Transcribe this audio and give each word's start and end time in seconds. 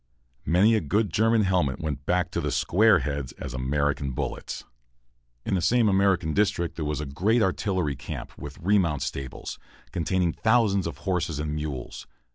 Many 0.47 0.73
a 0.73 0.81
good 0.81 1.13
German 1.13 1.43
helmet 1.43 1.79
went 1.79 2.07
back 2.07 2.31
to 2.31 2.41
the 2.41 2.49
"square 2.49 3.01
heads" 3.01 3.33
as 3.33 3.53
American 3.53 4.13
bullets. 4.13 4.63
In 5.45 5.53
the 5.53 5.61
same 5.61 5.87
American 5.87 6.33
district 6.33 6.75
there 6.75 6.85
was 6.85 6.99
a 7.01 7.05
great 7.05 7.43
artillery 7.43 7.95
camp, 7.95 8.35
with 8.35 8.57
remount 8.57 9.03
stables, 9.03 9.59
containing 9.91 10.33
thousands 10.33 10.87
of 10.87 10.97
horses 11.05 11.37
and 11.37 11.53
mules. 11.53 12.07